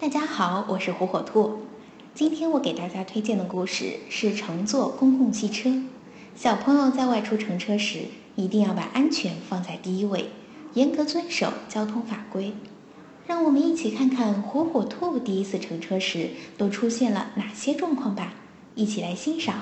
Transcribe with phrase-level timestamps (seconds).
[0.00, 1.58] 大家好，我是火火兔。
[2.14, 5.82] 今天我给大家推荐的故事是乘坐公共汽车。
[6.36, 8.04] 小朋友在外出乘车时，
[8.36, 10.30] 一定要把安全放在第一位，
[10.74, 12.54] 严格遵守交通法规。
[13.26, 18.34] 让我们一起看看火火兔第一次乘车时都出现了哪些状况吧。
[18.76, 19.56] 一起来欣赏。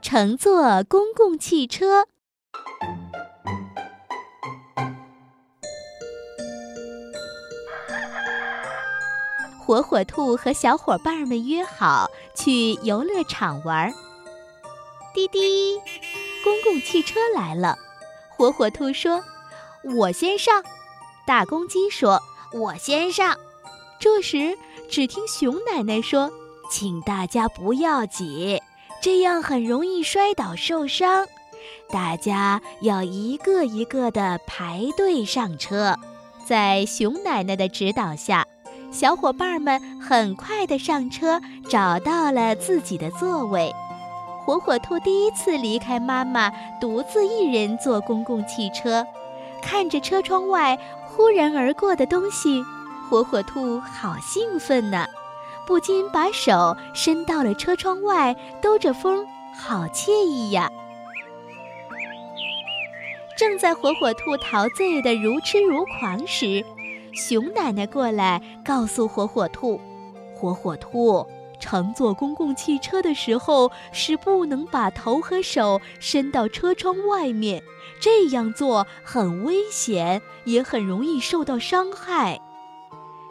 [0.00, 2.06] 乘坐公共汽车。
[9.72, 13.90] 火火兔和小伙伴们约好去游乐场玩。
[15.14, 15.78] 滴滴，
[16.44, 17.78] 公共汽车来了。
[18.36, 19.24] 火火兔说
[19.96, 20.62] ：“我先上。”
[21.26, 22.20] 大公鸡说
[22.52, 23.34] ：“我先上。”
[23.98, 24.58] 这时，
[24.90, 26.30] 只听熊奶奶说
[26.70, 28.60] ：“请大家不要挤，
[29.00, 31.26] 这样很容易摔倒受伤。
[31.88, 35.96] 大家要一个一个的排队上车。”
[36.46, 38.46] 在熊奶奶的指导下。
[38.92, 43.72] 小伙伴们很快地上车，找到了自己的座位。
[44.44, 49.06] 火火兔第一次离开妈妈，独自一人坐公共汽车，
[49.62, 52.62] 看着车窗外忽然而过的东西，
[53.08, 55.06] 火火兔好兴奋呢，
[55.66, 60.70] 不禁把手伸到了车窗外，兜着风，好惬意呀！
[63.38, 66.62] 正在火火兔陶醉的如痴如狂时。
[67.12, 69.78] 熊奶奶过来告诉火火兔
[70.34, 71.26] ：“火火兔，
[71.60, 77.62] 乘坐公共汽车的时候是不能把头和手伸到车窗外面，
[78.00, 82.40] 这样做很危险，也很容易受到伤害。”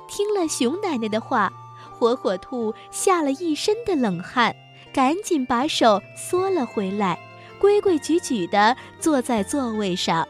[0.07, 1.51] 听了熊奶奶的话，
[1.97, 4.55] 火火兔吓了一身的冷汗，
[4.93, 7.17] 赶紧把手缩了回来，
[7.59, 10.27] 规规矩矩地坐在座位上。